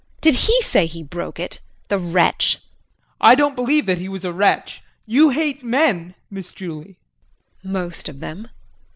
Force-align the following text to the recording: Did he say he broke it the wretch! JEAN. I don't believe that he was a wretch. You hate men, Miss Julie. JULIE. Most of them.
Did 0.19 0.33
he 0.33 0.61
say 0.63 0.87
he 0.87 1.03
broke 1.03 1.39
it 1.39 1.59
the 1.87 1.99
wretch! 1.99 2.53
JEAN. 2.53 2.61
I 3.21 3.35
don't 3.35 3.55
believe 3.55 3.85
that 3.85 3.99
he 3.99 4.09
was 4.09 4.25
a 4.25 4.33
wretch. 4.33 4.81
You 5.05 5.29
hate 5.29 5.63
men, 5.63 6.15
Miss 6.31 6.53
Julie. 6.53 6.97
JULIE. 7.63 7.71
Most 7.71 8.09
of 8.09 8.19
them. 8.19 8.47